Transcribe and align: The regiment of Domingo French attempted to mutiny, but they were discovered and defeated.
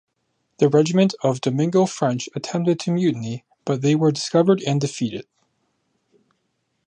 The 0.57 0.67
regiment 0.67 1.13
of 1.21 1.41
Domingo 1.41 1.85
French 1.85 2.27
attempted 2.33 2.79
to 2.79 2.91
mutiny, 2.91 3.45
but 3.65 3.83
they 3.83 3.93
were 3.93 4.11
discovered 4.11 4.63
and 4.65 4.81
defeated. 4.81 5.27